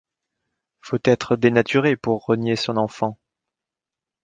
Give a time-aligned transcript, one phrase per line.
[0.81, 3.19] Faut être dénaturé pour renier son enfant...